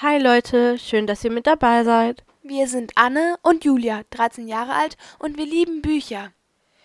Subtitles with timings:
[0.00, 2.22] Hi Leute, schön, dass ihr mit dabei seid.
[2.44, 6.30] Wir sind Anne und Julia, 13 Jahre alt und wir lieben Bücher.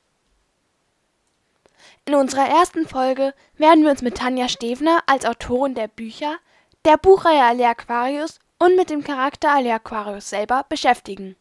[2.06, 6.38] In unserer ersten Folge werden wir uns mit Tanja Stevner als Autorin der Bücher,
[6.86, 11.36] der Buchreihe Alea Aquarius und mit dem Charakter Alea Aquarius selber beschäftigen.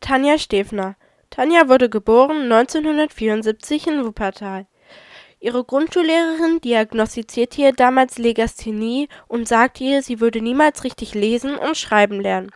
[0.00, 0.96] Tanja Stefner.
[1.30, 4.66] Tanja wurde geboren 1974 in Wuppertal.
[5.40, 11.76] Ihre Grundschullehrerin diagnostizierte ihr damals Legasthenie und sagte ihr, sie würde niemals richtig lesen und
[11.76, 12.50] schreiben lernen.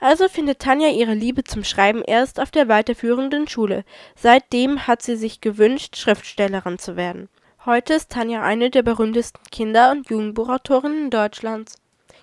[0.00, 3.84] Also findet Tanja ihre Liebe zum Schreiben erst auf der weiterführenden Schule.
[4.16, 7.28] Seitdem hat sie sich gewünscht, Schriftstellerin zu werden.
[7.64, 11.76] Heute ist Tanja eine der berühmtesten Kinder- und Jugendbuchautorinnen Deutschlands.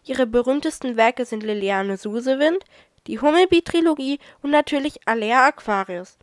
[0.04, 2.64] Ihre berühmtesten Werke sind Liliane Susewind,
[3.08, 6.18] die Hummelby-Trilogie und natürlich Alea Aquarius.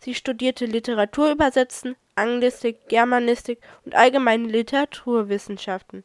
[0.00, 6.04] Sie studierte Literaturübersetzen, Anglistik, Germanistik und allgemeine Literaturwissenschaften.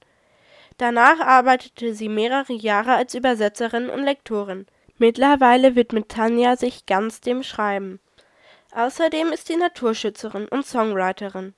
[0.78, 4.66] Danach arbeitete sie mehrere Jahre als Übersetzerin und Lektorin.
[4.98, 8.00] Mittlerweile widmet Tanja sich ganz dem Schreiben.
[8.74, 11.54] Außerdem ist sie Naturschützerin und Songwriterin.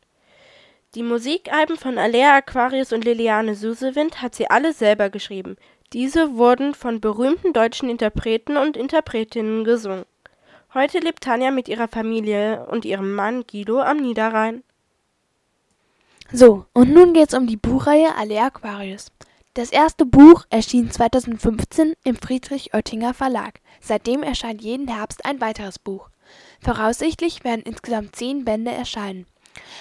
[0.96, 5.58] Die Musikalben von Alea Aquarius und Liliane Susewind hat sie alle selber geschrieben.
[5.92, 10.06] Diese wurden von berühmten deutschen Interpreten und Interpretinnen gesungen.
[10.74, 14.64] Heute lebt Tanja mit ihrer Familie und ihrem Mann Guido am Niederrhein.
[16.32, 19.12] So, und nun geht's um die Buchreihe Alea Aquarius.
[19.56, 23.62] Das erste Buch erschien 2015 im Friedrich Oettinger Verlag.
[23.80, 26.10] Seitdem erscheint jeden Herbst ein weiteres Buch.
[26.60, 29.28] Voraussichtlich werden insgesamt zehn Bände erscheinen.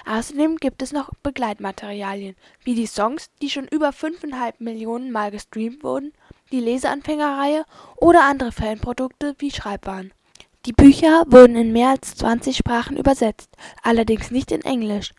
[0.06, 5.83] Außerdem gibt es noch Begleitmaterialien, wie die Songs, die schon über 5,5 Millionen Mal gestreamt
[5.83, 6.13] wurden,
[6.52, 7.64] die Leseanfängerreihe
[7.96, 10.13] oder andere Fanprodukte wie Schreibwaren.
[10.67, 13.51] Die Bücher wurden in mehr als 20 Sprachen übersetzt,
[13.83, 15.11] allerdings nicht in Englisch.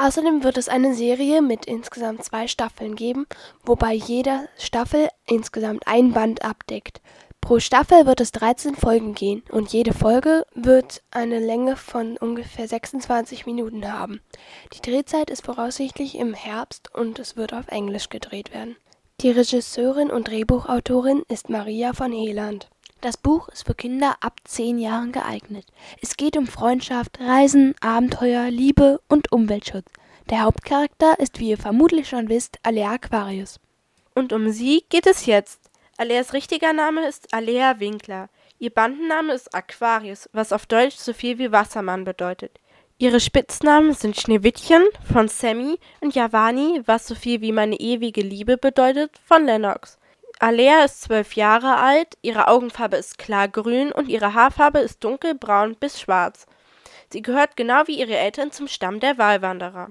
[0.00, 3.26] Außerdem wird es eine Serie mit insgesamt zwei Staffeln geben,
[3.66, 7.02] wobei jede Staffel insgesamt ein Band abdeckt.
[7.42, 12.66] Pro Staffel wird es 13 Folgen gehen und jede Folge wird eine Länge von ungefähr
[12.66, 14.22] 26 Minuten haben.
[14.72, 18.76] Die Drehzeit ist voraussichtlich im Herbst und es wird auf Englisch gedreht werden.
[19.20, 22.70] Die Regisseurin und Drehbuchautorin ist Maria von Heland.
[23.00, 25.64] Das Buch ist für Kinder ab 10 Jahren geeignet.
[26.02, 29.86] Es geht um Freundschaft, Reisen, Abenteuer, Liebe und Umweltschutz.
[30.28, 33.58] Der Hauptcharakter ist, wie ihr vermutlich schon wisst, Alea Aquarius.
[34.14, 35.70] Und um sie geht es jetzt.
[35.96, 38.28] Aleas richtiger Name ist Alea Winkler.
[38.58, 42.60] Ihr Bandenname ist Aquarius, was auf Deutsch so viel wie Wassermann bedeutet.
[42.98, 48.58] Ihre Spitznamen sind Schneewittchen von Sammy und Javani, was so viel wie meine ewige Liebe
[48.58, 49.96] bedeutet, von Lennox.
[50.42, 56.00] Alea ist zwölf Jahre alt, ihre Augenfarbe ist klargrün und ihre Haarfarbe ist dunkelbraun bis
[56.00, 56.46] schwarz.
[57.12, 59.90] Sie gehört genau wie ihre Eltern zum Stamm der Wahlwanderer.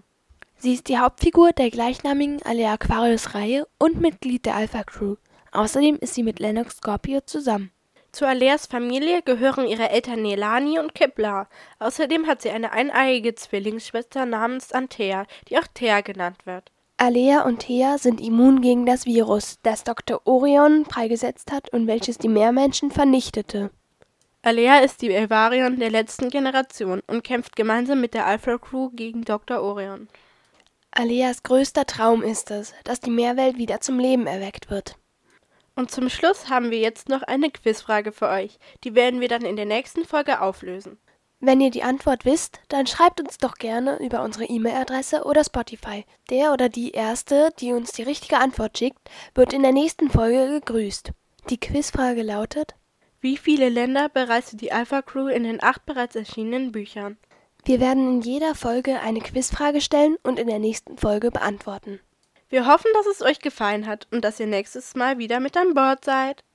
[0.57, 5.17] Sie ist die Hauptfigur der gleichnamigen Alea Aquarius Reihe und Mitglied der Alpha Crew.
[5.51, 7.71] Außerdem ist sie mit Lennox Scorpio zusammen.
[8.11, 11.47] Zu Aleas Familie gehören ihre Eltern Nelani und Kepler.
[11.77, 16.71] Außerdem hat sie eine eineiige Zwillingsschwester namens Antea, die auch Thea genannt wird.
[17.01, 20.19] Alea und Thea sind immun gegen das Virus, das Dr.
[20.25, 23.71] Orion freigesetzt hat und welches die Meermenschen vernichtete.
[24.41, 29.23] Alea ist die Elvarion der letzten Generation und kämpft gemeinsam mit der Alpha Crew gegen
[29.23, 29.61] Dr.
[29.61, 30.09] Orion.
[30.91, 34.97] Aleas größter Traum ist es, dass die Meerwelt wieder zum Leben erweckt wird.
[35.75, 38.59] Und zum Schluss haben wir jetzt noch eine Quizfrage für euch.
[38.83, 40.97] Die werden wir dann in der nächsten Folge auflösen.
[41.41, 46.05] Wenn ihr die Antwort wisst, dann schreibt uns doch gerne über unsere E-Mail-Adresse oder Spotify.
[46.29, 48.99] Der oder die Erste, die uns die richtige Antwort schickt,
[49.35, 51.11] wird in der nächsten Folge gegrüßt.
[51.49, 52.75] Die Quizfrage lautet:
[53.21, 57.17] Wie viele Länder bereiste die Alpha Crew in den acht bereits erschienenen Büchern?
[57.63, 62.01] Wir werden in jeder Folge eine Quizfrage stellen und in der nächsten Folge beantworten.
[62.49, 65.73] Wir hoffen, dass es euch gefallen hat und dass ihr nächstes Mal wieder mit an
[65.73, 66.43] Bord seid.